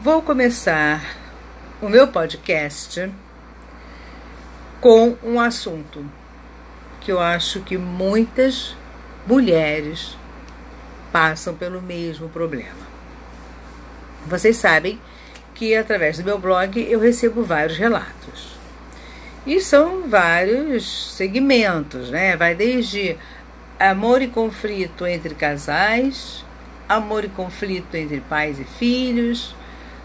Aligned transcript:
Vou 0.00 0.22
começar 0.22 1.16
o 1.82 1.88
meu 1.88 2.06
podcast 2.06 3.12
com 4.80 5.16
um 5.24 5.40
assunto 5.40 6.08
que 7.00 7.10
eu 7.10 7.18
acho 7.18 7.62
que 7.62 7.76
muitas 7.76 8.76
mulheres 9.26 10.16
passam 11.10 11.52
pelo 11.56 11.82
mesmo 11.82 12.28
problema. 12.28 12.86
Vocês 14.24 14.56
sabem 14.56 15.00
que 15.52 15.74
através 15.74 16.18
do 16.18 16.24
meu 16.24 16.38
blog 16.38 16.80
eu 16.80 17.00
recebo 17.00 17.42
vários 17.42 17.76
relatos. 17.76 18.56
E 19.44 19.60
são 19.60 20.08
vários 20.08 21.12
segmentos, 21.16 22.08
né? 22.08 22.36
Vai 22.36 22.54
desde 22.54 23.16
amor 23.80 24.22
e 24.22 24.28
conflito 24.28 25.04
entre 25.04 25.34
casais, 25.34 26.44
amor 26.88 27.24
e 27.24 27.28
conflito 27.28 27.96
entre 27.96 28.20
pais 28.20 28.60
e 28.60 28.64
filhos, 28.64 29.57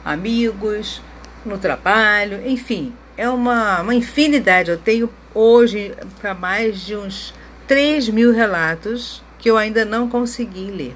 amigos, 0.04 1.02
no 1.46 1.58
trabalho, 1.58 2.42
enfim, 2.48 2.94
é 3.18 3.30
uma, 3.30 3.82
uma 3.82 3.96
infinidade. 3.96 4.72
Eu 4.72 4.78
tenho 4.78 5.10
hoje 5.34 5.94
para 6.20 6.34
mais 6.34 6.82
de 6.82 6.96
uns 6.96 7.34
3 7.68 8.10
mil 8.10 8.32
relatos 8.32 9.24
que 9.40 9.50
eu 9.50 9.58
ainda 9.58 9.84
não 9.86 10.10
consegui 10.10 10.72
ler. 10.72 10.96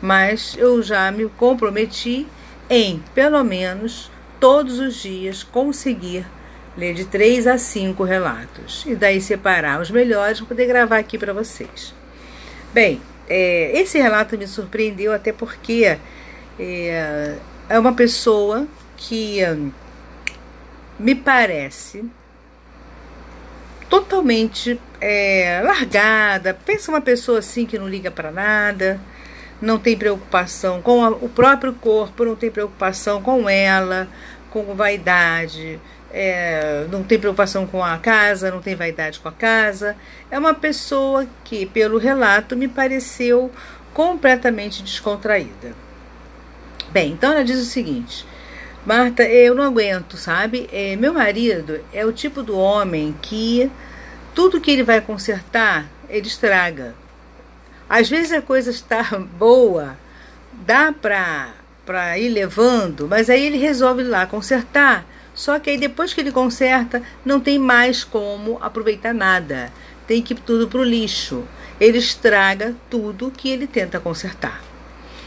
Mas 0.00 0.54
eu 0.58 0.82
já 0.82 1.10
me 1.10 1.26
comprometi 1.30 2.26
em, 2.68 3.02
pelo 3.14 3.42
menos, 3.44 4.10
todos 4.40 4.78
os 4.78 4.96
dias 4.96 5.42
conseguir 5.42 6.26
ler 6.76 6.94
de 6.94 7.04
3 7.04 7.46
a 7.46 7.58
5 7.58 8.02
relatos. 8.02 8.84
E 8.86 8.94
daí 8.94 9.20
separar 9.20 9.80
os 9.80 9.90
melhores 9.90 10.38
para 10.38 10.48
poder 10.48 10.66
gravar 10.66 10.98
aqui 10.98 11.16
para 11.16 11.32
vocês. 11.32 11.94
Bem, 12.72 13.00
é, 13.28 13.70
esse 13.78 13.98
relato 13.98 14.36
me 14.36 14.46
surpreendeu 14.46 15.12
até 15.12 15.32
porque 15.32 15.96
é, 16.58 17.36
é 17.68 17.78
uma 17.78 17.92
pessoa 17.92 18.66
que 18.96 19.44
hum, 19.44 19.70
me 20.98 21.14
parece 21.14 22.04
totalmente 23.88 24.80
é, 25.00 25.60
largada. 25.64 26.54
Pensa 26.54 26.90
uma 26.90 27.00
pessoa 27.00 27.38
assim 27.38 27.66
que 27.66 27.78
não 27.78 27.88
liga 27.88 28.10
para 28.10 28.30
nada, 28.30 29.00
não 29.60 29.78
tem 29.78 29.96
preocupação 29.96 30.82
com 30.82 31.04
a, 31.04 31.10
o 31.10 31.28
próprio 31.28 31.72
corpo, 31.74 32.24
não 32.24 32.36
tem 32.36 32.50
preocupação 32.50 33.22
com 33.22 33.48
ela, 33.48 34.08
com 34.50 34.74
vaidade, 34.74 35.80
é, 36.12 36.86
não 36.90 37.02
tem 37.02 37.18
preocupação 37.18 37.66
com 37.66 37.82
a 37.82 37.98
casa, 37.98 38.50
não 38.50 38.60
tem 38.60 38.74
vaidade 38.74 39.18
com 39.20 39.28
a 39.28 39.32
casa. 39.32 39.96
É 40.30 40.38
uma 40.38 40.54
pessoa 40.54 41.26
que, 41.42 41.66
pelo 41.66 41.98
relato, 41.98 42.56
me 42.56 42.68
pareceu 42.68 43.50
completamente 43.92 44.82
descontraída. 44.82 45.84
Bem, 46.94 47.10
então 47.10 47.32
ela 47.32 47.42
diz 47.42 47.58
o 47.58 47.64
seguinte: 47.64 48.24
Marta, 48.86 49.24
eu 49.24 49.52
não 49.52 49.64
aguento, 49.64 50.16
sabe? 50.16 50.68
É, 50.72 50.94
meu 50.94 51.12
marido 51.12 51.80
é 51.92 52.06
o 52.06 52.12
tipo 52.12 52.40
do 52.40 52.56
homem 52.56 53.12
que 53.20 53.68
tudo 54.32 54.60
que 54.60 54.70
ele 54.70 54.84
vai 54.84 55.00
consertar, 55.00 55.90
ele 56.08 56.28
estraga. 56.28 56.94
Às 57.90 58.08
vezes 58.08 58.30
a 58.30 58.40
coisa 58.40 58.70
está 58.70 59.02
boa, 59.36 59.98
dá 60.52 60.92
para 60.92 61.48
para 61.84 62.16
ir 62.16 62.28
levando, 62.28 63.08
mas 63.08 63.28
aí 63.28 63.44
ele 63.44 63.58
resolve 63.58 64.02
ir 64.02 64.06
lá 64.06 64.24
consertar. 64.24 65.04
Só 65.34 65.58
que 65.58 65.70
aí 65.70 65.76
depois 65.76 66.14
que 66.14 66.20
ele 66.20 66.30
conserta, 66.30 67.02
não 67.24 67.40
tem 67.40 67.58
mais 67.58 68.04
como 68.04 68.56
aproveitar 68.62 69.12
nada. 69.12 69.72
Tem 70.06 70.22
que 70.22 70.32
ir 70.32 70.38
tudo 70.38 70.68
para 70.68 70.78
o 70.78 70.84
lixo. 70.84 71.42
Ele 71.80 71.98
estraga 71.98 72.72
tudo 72.88 73.32
que 73.36 73.48
ele 73.48 73.66
tenta 73.66 73.98
consertar. 73.98 74.73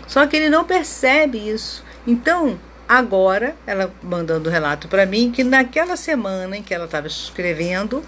Só 0.08 0.26
que 0.26 0.36
ele 0.36 0.50
não 0.50 0.64
percebe 0.64 1.38
isso. 1.38 1.84
Então, 2.06 2.58
agora, 2.88 3.56
ela 3.66 3.94
mandando 4.02 4.50
o 4.50 4.52
relato 4.52 4.88
para 4.88 5.06
mim, 5.06 5.32
que 5.32 5.44
naquela 5.44 5.96
semana 5.96 6.58
em 6.58 6.64
que 6.64 6.74
ela 6.74 6.86
estava 6.86 7.08
escrevendo 7.08 8.04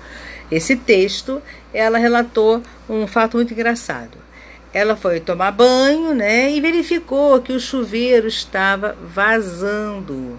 esse 0.50 0.76
texto, 0.76 1.42
ela 1.74 1.98
relatou 1.98 2.64
um 2.90 3.06
fato 3.06 3.38
muito 3.38 3.54
engraçado 3.54 4.30
ela 4.74 4.96
foi 4.96 5.20
tomar 5.20 5.52
banho, 5.52 6.14
né, 6.14 6.52
e 6.52 6.62
verificou 6.62 7.42
que 7.42 7.54
o 7.54 7.60
chuveiro 7.60 8.28
estava 8.28 8.96
vazando 9.02 10.38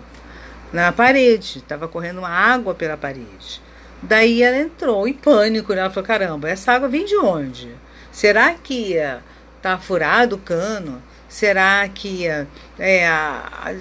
na 0.72 0.92
parede, 0.92 1.58
estava 1.58 1.88
correndo 1.88 2.18
uma 2.18 2.28
água 2.28 2.74
pela 2.74 2.96
parede. 2.96 3.60
Daí 4.02 4.42
ela 4.42 4.56
entrou 4.56 5.06
em 5.06 5.12
pânico, 5.12 5.74
né? 5.74 5.80
Ela 5.80 5.90
falou: 5.90 6.06
caramba, 6.06 6.48
essa 6.48 6.72
água 6.72 6.88
vem 6.88 7.04
de 7.04 7.16
onde? 7.16 7.68
Será 8.10 8.54
que 8.54 8.94
está 9.56 9.76
furado 9.78 10.36
o 10.36 10.38
cano? 10.38 11.02
Será 11.30 11.88
que 11.88 12.26
é, 12.26 12.46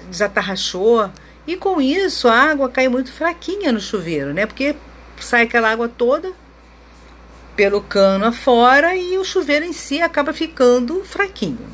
desatarrachou? 0.08 1.10
E 1.46 1.56
com 1.56 1.80
isso 1.80 2.28
a 2.28 2.34
água 2.34 2.68
cai 2.68 2.88
muito 2.88 3.12
fraquinha 3.12 3.72
no 3.72 3.80
chuveiro, 3.80 4.32
né? 4.32 4.46
Porque 4.46 4.76
sai 5.18 5.42
aquela 5.42 5.70
água 5.70 5.88
toda 5.88 6.32
pelo 7.56 7.82
cano 7.82 8.24
afora 8.24 8.94
e 8.94 9.18
o 9.18 9.24
chuveiro 9.24 9.64
em 9.64 9.72
si 9.72 10.00
acaba 10.00 10.32
ficando 10.32 11.04
fraquinho. 11.04 11.68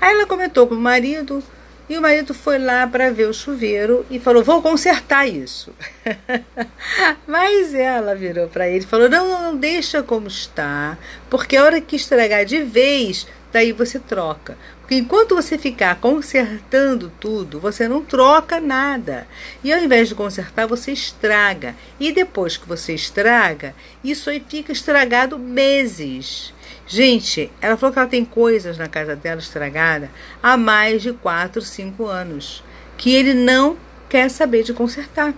Aí 0.00 0.12
ela 0.12 0.26
comentou 0.26 0.66
com 0.66 0.74
o 0.74 0.80
marido 0.80 1.42
e 1.88 1.96
o 1.96 2.02
marido 2.02 2.34
foi 2.34 2.58
lá 2.58 2.86
para 2.86 3.10
ver 3.10 3.28
o 3.28 3.32
chuveiro 3.32 4.04
e 4.10 4.18
falou: 4.18 4.44
Vou 4.44 4.60
consertar 4.60 5.26
isso. 5.26 5.72
Mas 7.26 7.72
ela 7.72 8.14
virou 8.14 8.48
para 8.48 8.68
ele 8.68 8.84
e 8.84 8.86
falou: 8.86 9.08
não, 9.08 9.26
não, 9.26 9.42
não, 9.44 9.56
deixa 9.56 10.02
como 10.02 10.26
está, 10.26 10.98
porque 11.30 11.56
a 11.56 11.64
hora 11.64 11.80
que 11.80 11.96
estragar 11.96 12.44
de 12.44 12.62
vez, 12.62 13.26
daí 13.50 13.72
você 13.72 13.98
troca. 13.98 14.58
Porque 14.88 15.02
enquanto 15.02 15.34
você 15.34 15.58
ficar 15.58 15.96
consertando 15.96 17.12
tudo, 17.20 17.60
você 17.60 17.86
não 17.86 18.02
troca 18.02 18.58
nada. 18.58 19.28
E 19.62 19.70
ao 19.70 19.80
invés 19.80 20.08
de 20.08 20.14
consertar, 20.14 20.66
você 20.66 20.92
estraga. 20.92 21.76
E 22.00 22.10
depois 22.10 22.56
que 22.56 22.66
você 22.66 22.94
estraga, 22.94 23.74
isso 24.02 24.30
aí 24.30 24.42
fica 24.48 24.72
estragado 24.72 25.38
meses. 25.38 26.54
Gente, 26.86 27.52
ela 27.60 27.76
falou 27.76 27.92
que 27.92 27.98
ela 27.98 28.08
tem 28.08 28.24
coisas 28.24 28.78
na 28.78 28.88
casa 28.88 29.14
dela 29.14 29.42
estragada 29.42 30.10
há 30.42 30.56
mais 30.56 31.02
de 31.02 31.12
4, 31.12 31.60
5 31.60 32.06
anos. 32.06 32.64
Que 32.96 33.14
ele 33.14 33.34
não 33.34 33.76
quer 34.08 34.30
saber 34.30 34.62
de 34.62 34.72
consertar. 34.72 35.34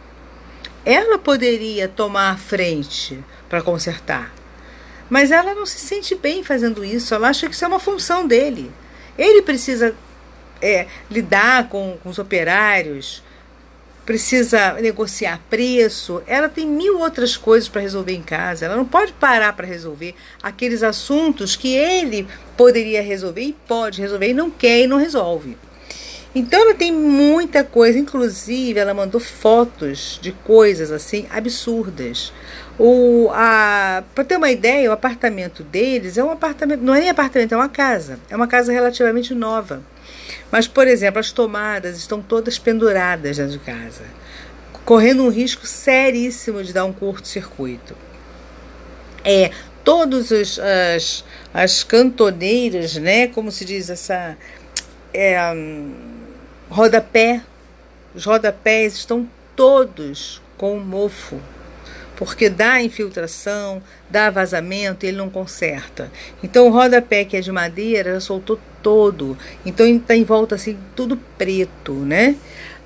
Ela 0.84 1.18
poderia 1.18 1.88
tomar 1.88 2.30
a 2.30 2.36
frente 2.36 3.18
para 3.48 3.60
consertar. 3.60 4.32
Mas 5.08 5.32
ela 5.32 5.56
não 5.56 5.66
se 5.66 5.80
sente 5.80 6.14
bem 6.14 6.44
fazendo 6.44 6.84
isso. 6.84 7.12
Ela 7.16 7.30
acha 7.30 7.48
que 7.48 7.54
isso 7.56 7.64
é 7.64 7.68
uma 7.68 7.80
função 7.80 8.28
dele. 8.28 8.70
Ele 9.20 9.42
precisa 9.42 9.94
é, 10.62 10.86
lidar 11.10 11.68
com, 11.68 11.98
com 12.02 12.08
os 12.08 12.18
operários, 12.18 13.22
precisa 14.06 14.72
negociar 14.80 15.40
preço, 15.50 16.22
ela 16.26 16.48
tem 16.48 16.66
mil 16.66 16.98
outras 16.98 17.36
coisas 17.36 17.68
para 17.68 17.82
resolver 17.82 18.14
em 18.14 18.22
casa. 18.22 18.64
Ela 18.64 18.76
não 18.76 18.84
pode 18.84 19.12
parar 19.12 19.52
para 19.52 19.66
resolver 19.66 20.14
aqueles 20.42 20.82
assuntos 20.82 21.54
que 21.54 21.76
ele 21.76 22.26
poderia 22.56 23.02
resolver 23.02 23.42
e 23.42 23.52
pode 23.68 24.00
resolver 24.00 24.30
e 24.30 24.34
não 24.34 24.50
quer 24.50 24.80
e 24.80 24.86
não 24.86 24.96
resolve. 24.96 25.56
Então 26.34 26.60
ela 26.62 26.74
tem 26.74 26.90
muita 26.90 27.62
coisa, 27.62 27.98
inclusive 27.98 28.78
ela 28.78 28.94
mandou 28.94 29.20
fotos 29.20 30.18
de 30.22 30.32
coisas 30.32 30.90
assim 30.90 31.26
absurdas. 31.30 32.32
O, 32.82 33.28
a, 33.34 34.02
para 34.14 34.24
ter 34.24 34.38
uma 34.38 34.50
ideia, 34.50 34.88
o 34.88 34.92
apartamento 34.94 35.62
deles 35.62 36.16
é 36.16 36.24
um 36.24 36.30
apartamento, 36.30 36.80
não 36.80 36.94
é 36.94 37.00
nem 37.00 37.10
apartamento, 37.10 37.52
é 37.52 37.56
uma 37.58 37.68
casa. 37.68 38.18
É 38.30 38.34
uma 38.34 38.46
casa 38.46 38.72
relativamente 38.72 39.34
nova. 39.34 39.82
Mas, 40.50 40.66
por 40.66 40.88
exemplo, 40.88 41.20
as 41.20 41.30
tomadas 41.30 41.98
estão 41.98 42.22
todas 42.22 42.58
penduradas 42.58 43.36
dentro 43.36 43.52
de 43.52 43.58
casa, 43.58 44.04
correndo 44.82 45.22
um 45.22 45.28
risco 45.28 45.66
seríssimo 45.66 46.64
de 46.64 46.72
dar 46.72 46.86
um 46.86 46.92
curto-circuito. 46.92 47.94
É, 49.22 49.50
todas 49.84 50.32
as, 50.32 51.22
as 51.52 51.84
cantoneiras, 51.84 52.96
né, 52.96 53.26
como 53.26 53.52
se 53.52 53.66
diz 53.66 53.90
essa 53.90 54.38
é, 55.12 55.38
um, 55.52 55.92
rodapé, 56.70 57.42
os 58.14 58.24
rodapés 58.24 58.94
estão 58.94 59.28
todos 59.54 60.40
com 60.56 60.78
mofo 60.78 61.38
porque 62.20 62.50
dá 62.50 62.82
infiltração, 62.82 63.82
dá 64.10 64.28
vazamento 64.28 65.06
e 65.06 65.08
ele 65.08 65.16
não 65.16 65.30
conserta. 65.30 66.12
Então 66.42 66.66
o 66.66 66.70
rodapé 66.70 67.24
que 67.24 67.34
é 67.34 67.40
de 67.40 67.50
madeira 67.50 68.12
já 68.12 68.20
soltou 68.20 68.60
todo, 68.82 69.38
então 69.64 69.86
está 69.86 70.14
em 70.14 70.22
volta 70.22 70.54
assim 70.54 70.76
tudo 70.94 71.16
preto, 71.38 71.94
né? 71.94 72.36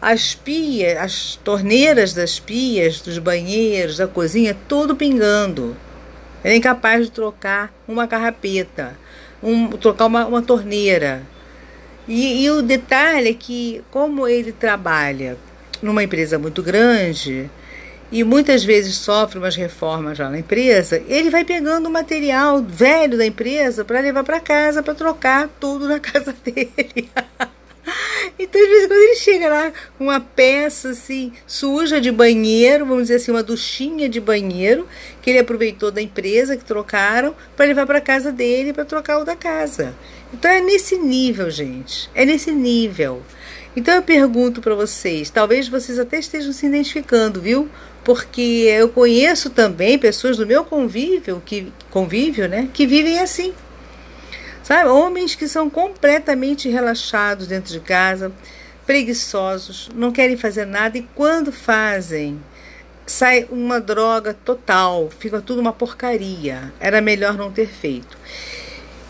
As 0.01 0.37
pias, 0.37 0.97
as 0.99 1.37
torneiras 1.43 2.15
das 2.15 2.39
pias, 2.39 3.01
dos 3.01 3.19
banheiros, 3.19 3.97
da 3.97 4.07
cozinha, 4.07 4.57
tudo 4.69 4.95
pingando. 4.95 5.77
Ele 6.45 6.55
é 6.55 6.57
incapaz 6.57 7.07
de 7.07 7.11
trocar 7.11 7.75
uma 7.89 8.07
carrapeta, 8.07 8.97
um, 9.43 9.69
trocar 9.71 10.07
uma, 10.07 10.27
uma 10.27 10.43
torneira. 10.43 11.23
E, 12.07 12.45
e 12.45 12.51
o 12.53 12.63
detalhe 12.63 13.31
é 13.31 13.35
que, 13.35 13.83
como 13.91 14.29
ele 14.29 14.53
trabalha 14.53 15.37
numa 15.83 16.05
empresa 16.05 16.39
muito 16.39 16.63
grande, 16.63 17.51
e 18.15 18.23
muitas 18.23 18.63
vezes 18.63 18.95
sofre 18.95 19.41
umas 19.41 19.57
reformas 19.57 20.17
já 20.17 20.31
na 20.31 20.39
empresa, 20.39 21.03
ele 21.09 21.31
vai 21.31 21.45
pegando 21.45 21.89
o 21.89 21.91
material 21.91 22.63
velho 22.63 23.19
da 23.19 23.27
empresa 23.27 23.85
para 23.85 23.99
levar 23.99 24.23
para 24.23 24.39
casa 24.39 24.85
para 24.85 24.95
trocar 24.95 25.49
tudo 25.59 25.89
na 25.89 25.99
casa 25.99 26.33
dele. 26.45 27.11
Então, 28.39 28.61
de 28.61 28.69
vez 28.69 28.85
em 28.85 28.89
quando, 28.89 29.01
ele 29.01 29.17
chega 29.17 29.49
lá 29.49 29.73
com 29.99 30.05
uma 30.05 30.21
peça 30.21 30.91
assim, 30.91 31.33
suja 31.45 32.01
de 32.01 32.13
banheiro, 32.13 32.87
vamos 32.87 33.05
dizer 33.05 33.17
assim, 33.17 33.33
uma 33.33 33.43
duchinha 33.43 34.09
de 34.09 34.21
banheiro, 34.21 34.87
que 35.21 35.31
ele 35.31 35.41
aproveitou 35.41 35.91
da 35.91 36.01
empresa 36.01 36.57
que 36.57 36.65
trocaram 36.65 37.35
para 37.57 37.67
levar 37.67 37.85
para 37.85 38.01
casa 38.01 38.31
dele 38.31 38.73
para 38.73 38.85
trocar 38.85 39.19
o 39.19 39.25
da 39.25 39.35
casa. 39.35 39.93
Então 40.35 40.51
é 40.51 40.61
nesse 40.61 40.99
nível, 40.99 41.49
gente. 41.49 42.11
É 42.13 42.25
nesse 42.25 42.51
nível. 42.51 43.23
Então 43.77 43.95
eu 43.95 44.03
pergunto 44.03 44.61
para 44.61 44.75
vocês, 44.75 45.31
talvez 45.31 45.69
vocês 45.69 45.97
até 45.97 46.19
estejam 46.19 46.53
se 46.53 46.67
identificando, 46.67 47.41
viu? 47.41 47.69
Porque 48.03 48.67
eu 48.69 48.89
conheço 48.89 49.49
também 49.51 49.97
pessoas 49.97 50.37
do 50.37 50.45
meu 50.45 50.65
convívio, 50.65 51.41
que 51.47 51.73
convívio, 51.89 52.49
né, 52.49 52.69
que 52.75 52.85
vivem 52.85 53.21
assim. 53.21 53.55
Sabe? 54.65 54.89
Homens 54.89 55.37
que 55.37 55.47
são 55.47 55.71
completamente 55.71 56.69
relaxados 56.69 57.47
dentro 57.47 57.73
de 57.73 57.79
casa, 57.79 58.33
preguiçosos, 58.85 59.89
não 59.95 60.11
querem 60.11 60.37
fazer 60.37 60.67
nada 60.67 60.99
e 60.99 61.03
quando 61.15 61.53
fazem, 61.53 62.41
sai 63.07 63.47
uma 63.51 63.81
droga 63.81 64.35
total, 64.35 65.09
fica 65.17 65.41
tudo 65.41 65.61
uma 65.61 65.73
porcaria. 65.73 66.73
Era 66.81 67.01
melhor 67.01 67.35
não 67.35 67.53
ter 67.53 67.69
feito. 67.69 68.19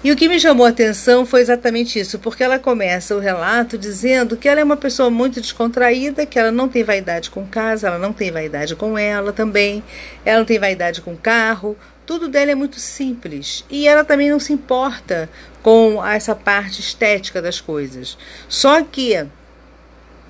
E 0.05 0.13
o 0.13 0.17
que 0.17 0.29
me 0.29 0.39
chamou 0.39 0.67
a 0.67 0.69
atenção 0.69 1.25
foi 1.25 1.41
exatamente 1.41 1.99
isso, 1.99 2.19
porque 2.19 2.45
ela 2.45 2.59
começa 2.59 3.17
o 3.17 3.19
relato 3.19 3.79
dizendo 3.79 4.37
que 4.37 4.47
ela 4.47 4.61
é 4.61 4.65
uma 4.65 4.77
pessoa 4.77 5.09
muito 5.09 5.41
descontraída, 5.41 6.27
que 6.27 6.39
ela 6.39 6.53
não 6.53 6.69
tem 6.69 6.85
vaidade 6.85 7.31
com 7.31 7.47
casa, 7.47 7.87
ela 7.87 7.99
não 7.99 8.13
tem 8.13 8.31
vaidade 8.31 8.77
com 8.77 8.99
ela 8.99 9.33
também, 9.33 9.83
ela 10.23 10.41
não 10.41 10.45
tem 10.45 10.59
vaidade 10.59 11.01
com 11.01 11.17
carro, 11.17 11.75
tudo 12.05 12.29
dela 12.29 12.51
é 12.51 12.55
muito 12.55 12.79
simples 12.79 13.65
e 13.71 13.89
ela 13.89 14.05
também 14.05 14.29
não 14.29 14.39
se 14.39 14.53
importa 14.53 15.27
com 15.63 16.05
essa 16.05 16.35
parte 16.35 16.83
estética 16.83 17.41
das 17.41 17.59
coisas. 17.59 18.19
Só 18.47 18.83
que 18.83 19.27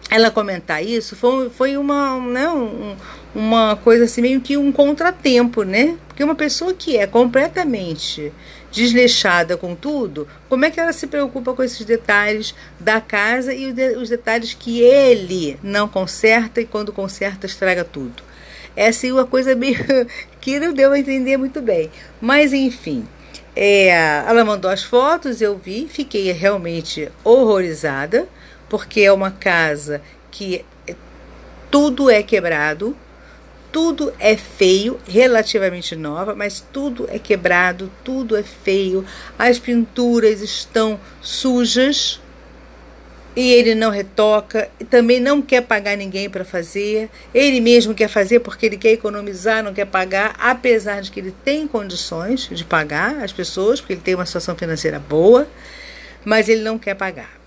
ela 0.09 0.31
comentar 0.31 0.85
isso 0.85 1.17
foi, 1.17 1.51
foi 1.51 1.77
uma, 1.77 2.21
né, 2.21 2.49
um, 2.49 2.95
uma 3.35 3.75
coisa 3.75 4.05
assim, 4.05 4.23
meio 4.23 4.41
que 4.41 4.57
um 4.57 4.71
contratempo, 4.71 5.65
né? 5.65 5.97
Porque 6.07 6.23
uma 6.23 6.37
pessoa 6.37 6.73
que 6.73 6.97
é 6.97 7.09
completamente 7.09 8.33
desleixada 8.75 9.57
com 9.57 9.75
tudo, 9.77 10.27
como 10.49 10.65
é 10.65 10.71
que 10.71 10.81
ela 10.81 10.93
se 10.93 11.07
preocupa 11.07 11.55
com 11.55 11.63
esses 11.63 11.87
detalhes 11.87 12.55
da 12.79 13.01
casa 13.01 13.55
e 13.55 13.73
os 13.97 14.09
detalhes 14.09 14.53
que 14.53 14.81
ele 14.81 15.57
não 15.63 15.89
conserta 15.89 16.61
e 16.61 16.67
quando 16.67 16.93
conserta 16.93 17.47
estraga 17.47 17.85
tudo? 17.85 18.23
É 18.75 18.89
assim 18.89 19.13
uma 19.13 19.25
coisa 19.25 19.55
meio 19.55 19.79
que 20.41 20.59
não 20.59 20.73
deu 20.73 20.91
a 20.91 20.99
entender 20.99 21.37
muito 21.37 21.63
bem. 21.63 21.89
Mas 22.21 22.53
enfim, 22.53 23.07
é, 23.55 23.91
ela 24.27 24.45
mandou 24.45 24.69
as 24.69 24.83
fotos, 24.83 25.41
eu 25.41 25.57
vi, 25.57 25.87
fiquei 25.89 26.33
realmente 26.33 27.09
horrorizada, 27.23 28.27
porque 28.69 29.03
é 29.03 29.13
uma 29.13 29.31
casa 29.31 30.03
que 30.33 30.65
tudo 31.71 32.11
é 32.11 32.25
quebrado, 32.25 32.97
tudo 33.75 34.15
é 34.21 34.37
feio, 34.37 35.01
relativamente 35.05 35.97
nova, 35.97 36.33
mas 36.33 36.61
tudo 36.61 37.09
é 37.11 37.19
quebrado, 37.19 37.91
tudo 38.05 38.37
é 38.37 38.43
feio, 38.45 39.05
as 39.37 39.59
pinturas 39.59 40.41
estão 40.41 41.01
sujas, 41.21 42.21
e 43.35 43.51
ele 43.51 43.75
não 43.75 43.91
retoca, 43.91 44.71
também 44.89 45.19
não 45.19 45.43
quer 45.43 45.63
pagar 45.63 45.97
ninguém 45.97 46.31
para 46.31 46.45
fazer, 46.45 47.11
ele 47.35 47.61
mesmo 47.61 47.93
quer 47.97 48.07
fazer 48.07 48.39
porque 48.39 48.67
ele 48.67 48.77
quer 48.77 48.93
economizar, 48.93 49.61
não 49.61 49.75
quer 49.75 49.87
pagar, 49.87 50.37
apesar 50.39 51.03
de 51.03 51.11
que 51.11 51.19
ele 51.19 51.35
tem 51.45 51.67
condições 51.67 52.49
de 52.49 52.65
pagar 52.65 53.25
as 53.25 53.33
pessoas, 53.33 53.81
porque 53.81 53.95
ele 53.95 54.03
tem 54.03 54.15
uma 54.15 54.25
situação 54.25 54.55
financeira 54.55 55.01
boa, 55.01 55.49
mas 56.25 56.49
ele 56.49 56.63
não 56.63 56.79
quer 56.79 56.95
pagar. 56.95 57.44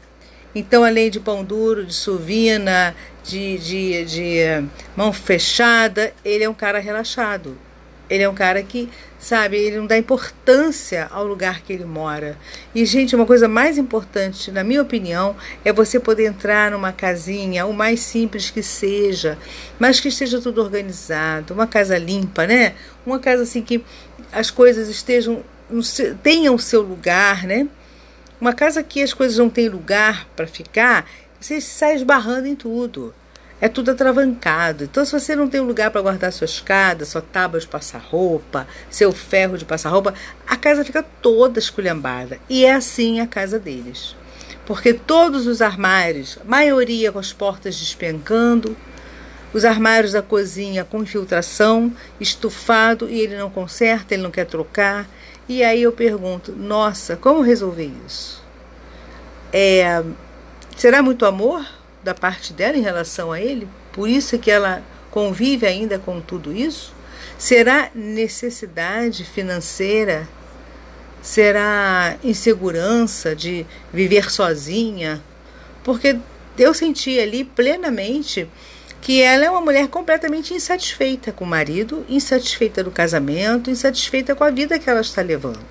Então, 0.57 0.83
além 0.83 1.11
de 1.11 1.19
pão 1.19 1.43
duro, 1.43 1.85
de 1.85 1.93
suvina, 1.93 2.95
de, 3.23 3.59
de, 3.59 4.05
de 4.05 4.67
mão 4.95 5.13
fechada, 5.13 6.11
ele 6.25 6.43
é 6.43 6.49
um 6.49 6.53
cara 6.53 6.79
relaxado. 6.79 7.55
Ele 8.09 8.23
é 8.23 8.29
um 8.29 8.33
cara 8.33 8.63
que, 8.63 8.89
sabe, 9.19 9.55
ele 9.55 9.77
não 9.77 9.85
dá 9.85 9.95
importância 9.99 11.07
ao 11.11 11.27
lugar 11.27 11.61
que 11.61 11.71
ele 11.71 11.85
mora. 11.85 12.35
E, 12.73 12.87
gente, 12.87 13.15
uma 13.15 13.25
coisa 13.27 13.47
mais 13.47 13.77
importante, 13.77 14.49
na 14.49 14.63
minha 14.63 14.81
opinião, 14.81 15.35
é 15.63 15.71
você 15.71 15.99
poder 15.99 16.25
entrar 16.25 16.71
numa 16.71 16.91
casinha, 16.91 17.67
o 17.67 17.73
mais 17.73 17.99
simples 17.99 18.49
que 18.49 18.63
seja, 18.63 19.37
mas 19.77 19.99
que 19.99 20.07
esteja 20.07 20.41
tudo 20.41 20.59
organizado, 20.59 21.53
uma 21.53 21.67
casa 21.67 21.99
limpa, 21.99 22.47
né? 22.47 22.73
Uma 23.05 23.19
casa 23.19 23.43
assim 23.43 23.61
que 23.61 23.83
as 24.31 24.49
coisas 24.49 24.89
estejam, 24.89 25.43
tenham 26.23 26.55
o 26.55 26.59
seu 26.59 26.81
lugar, 26.81 27.45
né? 27.45 27.67
Uma 28.39 28.53
casa 28.53 28.83
que 28.83 29.01
as 29.01 29.13
coisas 29.13 29.37
não 29.37 29.49
têm 29.49 29.69
lugar 29.69 30.27
para 30.35 30.47
ficar, 30.47 31.09
você 31.39 31.59
sai 31.59 31.95
esbarrando 31.95 32.47
em 32.47 32.55
tudo 32.55 33.13
é 33.59 33.67
tudo 33.67 33.91
atravancado. 33.91 34.83
Então, 34.83 35.03
se 35.03 35.11
você 35.11 35.35
não 35.35 35.47
tem 35.47 35.59
um 35.59 35.65
lugar 35.65 35.89
para 35.89 36.01
guardar 36.01 36.31
sua 36.31 36.45
escada, 36.45 37.05
sua 37.05 37.21
tábua 37.21 37.59
de 37.59 37.67
passar 37.67 37.99
roupa, 37.99 38.67
seu 38.89 39.11
ferro 39.11 39.57
de 39.57 39.65
passar 39.65 39.89
roupa, 39.89 40.13
a 40.45 40.55
casa 40.55 40.85
fica 40.85 41.03
toda 41.21 41.59
esculhambada. 41.59 42.39
E 42.49 42.65
é 42.65 42.73
assim 42.73 43.19
a 43.19 43.27
casa 43.27 43.59
deles. 43.59 44.15
Porque 44.65 44.93
todos 44.93 45.47
os 45.47 45.61
armários, 45.61 46.37
maioria 46.45 47.11
com 47.11 47.19
as 47.19 47.33
portas 47.33 47.77
despencando, 47.77 48.77
os 49.53 49.65
armários 49.65 50.11
da 50.11 50.21
cozinha 50.21 50.83
com 50.83 51.01
infiltração, 51.01 51.91
estufado, 52.19 53.09
e 53.09 53.19
ele 53.19 53.37
não 53.37 53.49
conserta, 53.49 54.13
ele 54.13 54.23
não 54.23 54.31
quer 54.31 54.45
trocar. 54.45 55.09
E 55.47 55.63
aí 55.63 55.83
eu 55.83 55.91
pergunto: 55.91 56.51
nossa, 56.51 57.15
como 57.15 57.41
resolver 57.41 57.91
isso? 58.05 58.43
É, 59.51 60.03
será 60.75 61.01
muito 61.01 61.25
amor? 61.25 61.65
da 62.07 62.13
parte 62.13 62.53
dela 62.53 62.77
em 62.77 62.81
relação 62.81 63.33
a 63.33 63.41
ele? 63.41 63.67
Por 63.91 64.07
isso 64.07 64.35
é 64.35 64.37
que 64.37 64.49
ela 64.49 64.81
convive 65.11 65.65
ainda 65.67 65.99
com 65.99 66.21
tudo 66.21 66.55
isso? 66.55 66.93
Será 67.37 67.89
necessidade 67.93 69.25
financeira? 69.25 70.27
Será 71.21 72.15
insegurança 72.23 73.35
de 73.35 73.65
viver 73.91 74.31
sozinha? 74.31 75.21
Porque 75.83 76.17
eu 76.57 76.73
senti 76.73 77.19
ali 77.19 77.43
plenamente 77.43 78.47
que 79.07 79.21
ela 79.21 79.45
é 79.45 79.49
uma 79.49 79.61
mulher 79.61 79.87
completamente 79.87 80.53
insatisfeita 80.53 81.31
com 81.31 81.45
o 81.45 81.47
marido, 81.47 82.05
insatisfeita 82.09 82.83
do 82.83 82.91
casamento, 82.91 83.71
insatisfeita 83.71 84.35
com 84.35 84.43
a 84.43 84.51
vida 84.51 84.77
que 84.77 84.89
ela 84.89 84.99
está 84.99 85.21
levando. 85.21 85.65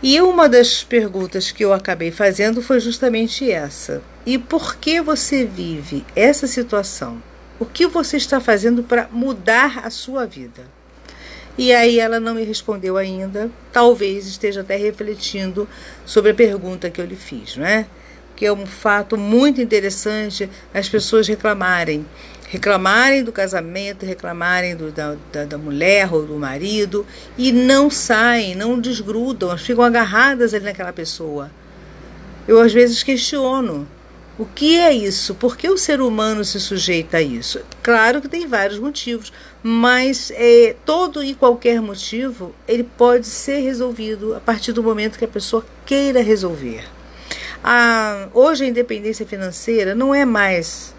E 0.00 0.20
uma 0.20 0.48
das 0.48 0.84
perguntas 0.84 1.50
que 1.50 1.64
eu 1.64 1.72
acabei 1.72 2.12
fazendo 2.12 2.62
foi 2.62 2.78
justamente 2.78 3.50
essa. 3.50 4.00
E 4.24 4.38
por 4.38 4.76
que 4.76 5.00
você 5.00 5.44
vive 5.44 6.06
essa 6.14 6.46
situação? 6.46 7.20
O 7.58 7.66
que 7.66 7.84
você 7.84 8.16
está 8.16 8.38
fazendo 8.38 8.84
para 8.84 9.08
mudar 9.10 9.80
a 9.84 9.90
sua 9.90 10.24
vida? 10.24 10.66
E 11.58 11.72
aí 11.72 11.98
ela 11.98 12.20
não 12.20 12.36
me 12.36 12.44
respondeu 12.44 12.96
ainda. 12.96 13.50
Talvez 13.72 14.24
esteja 14.28 14.60
até 14.60 14.76
refletindo 14.76 15.68
sobre 16.06 16.30
a 16.30 16.34
pergunta 16.34 16.90
que 16.90 17.00
eu 17.00 17.04
lhe 17.04 17.16
fiz, 17.16 17.56
não 17.56 17.66
é? 17.66 17.86
Que 18.38 18.46
é 18.46 18.52
um 18.52 18.64
fato 18.64 19.16
muito 19.16 19.60
interessante 19.60 20.48
as 20.72 20.88
pessoas 20.88 21.26
reclamarem 21.26 22.06
reclamarem 22.50 23.22
do 23.22 23.32
casamento, 23.32 24.06
reclamarem 24.06 24.74
do, 24.74 24.90
da, 24.90 25.16
da, 25.30 25.44
da, 25.44 25.58
mulher 25.58 26.10
ou 26.14 26.24
do 26.24 26.38
marido 26.38 27.04
e 27.36 27.52
não 27.52 27.90
saem, 27.90 28.54
não 28.54 28.80
desgrudam, 28.80 29.58
ficam 29.58 29.84
agarradas 29.84 30.54
ali 30.54 30.64
naquela 30.64 30.92
pessoa. 30.92 31.50
Eu 32.46 32.58
às 32.58 32.72
vezes 32.72 33.02
questiono 33.02 33.86
o 34.38 34.46
que 34.46 34.78
é 34.78 34.92
isso? 34.92 35.34
Por 35.34 35.56
que 35.56 35.68
o 35.68 35.76
ser 35.76 36.00
humano 36.00 36.44
se 36.44 36.60
sujeita 36.60 37.16
a 37.16 37.20
isso? 37.20 37.60
Claro 37.82 38.22
que 38.22 38.28
tem 38.28 38.46
vários 38.46 38.78
motivos, 38.78 39.32
mas 39.64 40.32
é, 40.36 40.76
todo 40.86 41.24
e 41.24 41.34
qualquer 41.34 41.82
motivo 41.82 42.54
ele 42.68 42.84
pode 42.84 43.26
ser 43.26 43.58
resolvido 43.58 44.36
a 44.36 44.40
partir 44.40 44.70
do 44.70 44.80
momento 44.80 45.18
que 45.18 45.24
a 45.24 45.28
pessoa 45.28 45.66
queira 45.84 46.22
resolver. 46.22 46.84
A, 47.62 48.28
hoje 48.32 48.64
a 48.64 48.68
independência 48.68 49.26
financeira 49.26 49.94
não 49.94 50.14
é 50.14 50.24
mais 50.24 50.94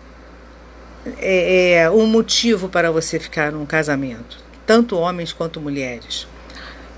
é, 1.18 1.74
é, 1.74 1.90
um 1.90 2.06
motivo 2.06 2.70
para 2.70 2.92
você 2.92 3.20
ficar 3.20 3.52
num 3.52 3.66
casamento, 3.66 4.38
tanto 4.66 4.98
homens 4.98 5.32
quanto 5.32 5.62
mulheres. 5.62 6.28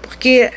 Porque 0.01 0.51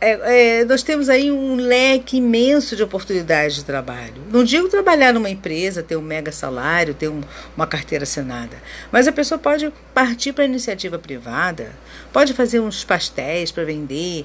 é, 0.00 0.60
é, 0.60 0.64
nós 0.64 0.82
temos 0.82 1.08
aí 1.08 1.30
um 1.30 1.56
leque 1.56 2.18
imenso 2.18 2.76
de 2.76 2.82
oportunidades 2.82 3.56
de 3.56 3.64
trabalho. 3.64 4.22
Não 4.30 4.44
digo 4.44 4.68
trabalhar 4.68 5.12
numa 5.12 5.28
empresa, 5.28 5.82
ter 5.82 5.96
um 5.96 6.02
mega 6.02 6.30
salário, 6.30 6.94
ter 6.94 7.08
um, 7.08 7.20
uma 7.56 7.66
carteira 7.66 8.04
assinada, 8.04 8.56
mas 8.92 9.08
a 9.08 9.12
pessoa 9.12 9.38
pode 9.38 9.72
partir 9.92 10.32
para 10.32 10.44
a 10.44 10.46
iniciativa 10.46 10.98
privada, 10.98 11.72
pode 12.12 12.32
fazer 12.32 12.60
uns 12.60 12.84
pastéis 12.84 13.50
para 13.50 13.64
vender, 13.64 14.24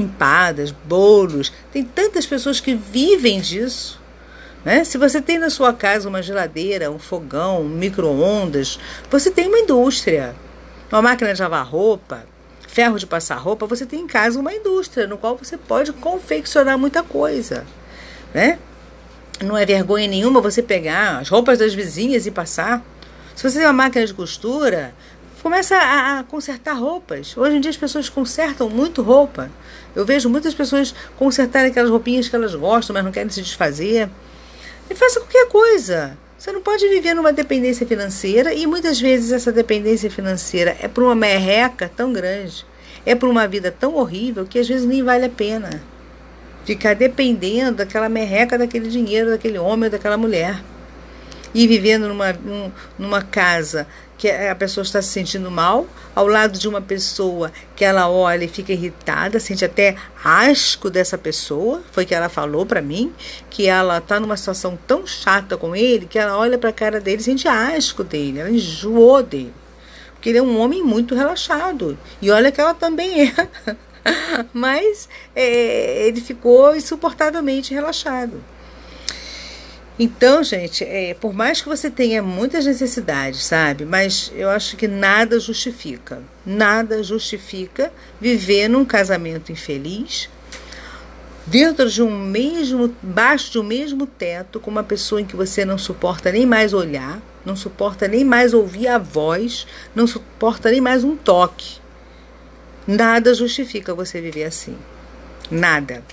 empadas, 0.00 0.70
bolos. 0.70 1.52
Tem 1.72 1.84
tantas 1.84 2.26
pessoas 2.26 2.60
que 2.60 2.74
vivem 2.74 3.40
disso. 3.40 4.00
Né? 4.64 4.84
Se 4.84 4.98
você 4.98 5.20
tem 5.20 5.38
na 5.38 5.50
sua 5.50 5.72
casa 5.72 6.08
uma 6.08 6.22
geladeira, 6.22 6.90
um 6.90 6.98
fogão, 6.98 7.62
um 7.62 7.68
micro-ondas, 7.68 8.78
você 9.10 9.30
tem 9.30 9.48
uma 9.48 9.58
indústria. 9.58 10.34
Uma 10.90 11.02
máquina 11.02 11.34
de 11.34 11.42
lavar 11.42 11.66
roupa, 11.66 12.24
ferro 12.66 12.98
de 12.98 13.06
passar 13.06 13.36
roupa, 13.36 13.66
você 13.66 13.84
tem 13.84 14.00
em 14.00 14.06
casa 14.06 14.38
uma 14.38 14.52
indústria 14.52 15.06
no 15.06 15.18
qual 15.18 15.36
você 15.36 15.56
pode 15.56 15.92
confeccionar 15.92 16.78
muita 16.78 17.02
coisa. 17.02 17.66
Né? 18.32 18.58
Não 19.42 19.56
é 19.56 19.64
vergonha 19.64 20.06
nenhuma 20.06 20.40
você 20.40 20.62
pegar 20.62 21.18
as 21.18 21.28
roupas 21.28 21.58
das 21.58 21.74
vizinhas 21.74 22.26
e 22.26 22.30
passar. 22.30 22.82
Se 23.36 23.48
você 23.48 23.58
tem 23.58 23.66
uma 23.66 23.72
máquina 23.72 24.04
de 24.04 24.12
costura, 24.12 24.92
começa 25.42 25.76
a, 25.76 26.18
a 26.18 26.24
consertar 26.24 26.74
roupas. 26.74 27.36
Hoje 27.36 27.56
em 27.56 27.60
dia 27.60 27.70
as 27.70 27.76
pessoas 27.76 28.08
consertam 28.08 28.68
muito 28.68 29.02
roupa. 29.02 29.50
Eu 29.94 30.04
vejo 30.04 30.28
muitas 30.28 30.54
pessoas 30.54 30.94
consertarem 31.16 31.70
aquelas 31.70 31.90
roupinhas 31.90 32.28
que 32.28 32.36
elas 32.36 32.54
gostam, 32.54 32.94
mas 32.94 33.04
não 33.04 33.12
querem 33.12 33.30
se 33.30 33.42
desfazer. 33.42 34.08
E 34.90 34.94
faça 34.94 35.20
qualquer 35.20 35.48
coisa. 35.48 36.16
Você 36.38 36.52
não 36.52 36.62
pode 36.62 36.88
viver 36.88 37.14
numa 37.14 37.32
dependência 37.32 37.86
financeira 37.86 38.54
e 38.54 38.66
muitas 38.66 39.00
vezes 39.00 39.32
essa 39.32 39.50
dependência 39.50 40.08
financeira 40.08 40.76
é 40.80 40.86
por 40.86 41.02
uma 41.02 41.14
merreca 41.14 41.90
tão 41.94 42.12
grande, 42.12 42.64
é 43.04 43.14
por 43.14 43.28
uma 43.28 43.48
vida 43.48 43.72
tão 43.72 43.96
horrível 43.96 44.46
que 44.46 44.58
às 44.58 44.68
vezes 44.68 44.86
nem 44.86 45.02
vale 45.02 45.24
a 45.24 45.28
pena 45.28 45.82
ficar 46.64 46.94
dependendo 46.94 47.78
daquela 47.78 48.08
merreca 48.08 48.58
daquele 48.58 48.88
dinheiro, 48.88 49.30
daquele 49.30 49.58
homem 49.58 49.90
daquela 49.90 50.16
mulher. 50.16 50.62
E 51.54 51.66
vivendo 51.66 52.08
numa, 52.08 52.36
numa 52.98 53.22
casa 53.22 53.86
que 54.18 54.28
a 54.28 54.54
pessoa 54.54 54.82
está 54.82 55.00
se 55.00 55.08
sentindo 55.08 55.48
mal, 55.48 55.86
ao 56.14 56.26
lado 56.26 56.58
de 56.58 56.68
uma 56.68 56.80
pessoa 56.80 57.52
que 57.76 57.84
ela 57.84 58.10
olha 58.10 58.44
e 58.44 58.48
fica 58.48 58.72
irritada, 58.72 59.38
sente 59.38 59.64
até 59.64 59.94
asco 60.24 60.90
dessa 60.90 61.16
pessoa, 61.16 61.82
foi 61.92 62.04
que 62.04 62.14
ela 62.14 62.28
falou 62.28 62.66
para 62.66 62.82
mim, 62.82 63.12
que 63.48 63.68
ela 63.68 63.98
está 63.98 64.18
numa 64.18 64.36
situação 64.36 64.76
tão 64.88 65.06
chata 65.06 65.56
com 65.56 65.74
ele, 65.74 66.06
que 66.06 66.18
ela 66.18 66.36
olha 66.36 66.58
para 66.58 66.70
a 66.70 66.72
cara 66.72 67.00
dele 67.00 67.20
e 67.20 67.24
sente 67.24 67.46
asco 67.46 68.02
dele, 68.02 68.40
ela 68.40 68.50
enjoou 68.50 69.22
dele. 69.22 69.54
Porque 70.14 70.30
ele 70.30 70.38
é 70.38 70.42
um 70.42 70.58
homem 70.58 70.82
muito 70.82 71.14
relaxado. 71.14 71.96
E 72.20 72.28
olha 72.28 72.50
que 72.50 72.60
ela 72.60 72.74
também 72.74 73.28
é. 73.28 73.48
Mas 74.52 75.08
é, 75.34 76.08
ele 76.08 76.20
ficou 76.20 76.74
insuportavelmente 76.74 77.72
relaxado. 77.72 78.42
Então, 79.98 80.44
gente, 80.44 80.84
é, 80.84 81.12
por 81.14 81.34
mais 81.34 81.60
que 81.60 81.68
você 81.68 81.90
tenha 81.90 82.22
muitas 82.22 82.64
necessidades, 82.64 83.44
sabe? 83.44 83.84
Mas 83.84 84.30
eu 84.36 84.48
acho 84.48 84.76
que 84.76 84.86
nada 84.86 85.40
justifica. 85.40 86.22
Nada 86.46 87.02
justifica 87.02 87.92
viver 88.20 88.68
num 88.68 88.84
casamento 88.84 89.50
infeliz, 89.50 90.30
dentro 91.44 91.90
de 91.90 92.00
um 92.00 92.16
mesmo, 92.16 92.94
baixo 93.02 93.50
de 93.50 93.58
um 93.58 93.64
mesmo 93.64 94.06
teto, 94.06 94.60
com 94.60 94.70
uma 94.70 94.84
pessoa 94.84 95.20
em 95.20 95.24
que 95.24 95.34
você 95.34 95.64
não 95.64 95.76
suporta 95.76 96.30
nem 96.30 96.46
mais 96.46 96.72
olhar, 96.72 97.20
não 97.44 97.56
suporta 97.56 98.06
nem 98.06 98.24
mais 98.24 98.54
ouvir 98.54 98.86
a 98.86 98.98
voz, 98.98 99.66
não 99.96 100.06
suporta 100.06 100.70
nem 100.70 100.80
mais 100.80 101.02
um 101.02 101.16
toque. 101.16 101.80
Nada 102.86 103.34
justifica 103.34 103.92
você 103.94 104.20
viver 104.20 104.44
assim. 104.44 104.76
Nada. 105.50 106.04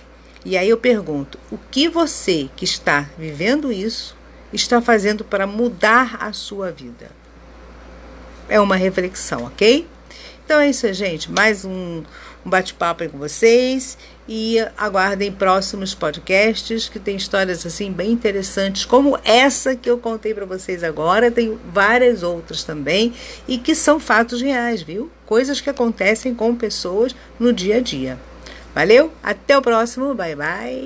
E 0.46 0.56
aí 0.56 0.70
eu 0.70 0.78
pergunto: 0.78 1.40
o 1.52 1.58
que 1.72 1.90
você 1.90 2.48
que 2.56 2.64
está 2.64 3.10
vivendo 3.18 3.72
isso 3.72 4.16
está 4.54 4.80
fazendo 4.80 5.25
para 5.25 5.48
mudar 5.48 6.18
a 6.20 6.32
sua 6.32 6.72
vida? 6.72 7.10
É 8.48 8.60
uma 8.60 8.75
reflexão, 8.75 9.46
ok? 9.46 9.88
Então 10.46 10.60
é 10.60 10.70
isso, 10.70 10.94
gente. 10.94 11.32
Mais 11.32 11.66
um, 11.66 12.04
um 12.46 12.50
bate-papo 12.50 13.02
aí 13.02 13.10
com 13.10 13.18
vocês. 13.18 13.98
E 14.28 14.58
aguardem 14.75 15.32
próximos 15.32 15.94
podcasts 15.94 16.90
que 16.90 17.00
tem 17.00 17.16
histórias 17.16 17.64
assim 17.64 17.92
bem 17.92 18.12
interessantes, 18.12 18.84
como 18.84 19.20
essa 19.24 19.75
que 19.75 19.88
eu 19.88 20.00
contei 20.00 20.34
para 20.34 20.46
vocês 20.46 20.84
agora. 20.84 21.32
Tem 21.32 21.60
várias 21.72 22.24
outras 22.24 22.64
também 22.64 23.14
e 23.48 23.58
que 23.58 23.75
são 23.75 24.00
fatos 24.00 24.42
reais, 24.42 24.82
viu? 24.82 25.12
Coisas 25.25 25.62
que 25.62 25.70
acontecem 25.70 26.34
com 26.34 26.56
pessoas 26.56 27.16
no 27.40 27.54
dia 27.54 27.78
a 27.78 27.80
dia. 27.80 28.20
Valeu? 28.75 29.10
Até 29.24 29.58
o 29.58 29.62
próximo. 29.62 30.13
Bye 30.13 30.36
bye. 30.36 30.82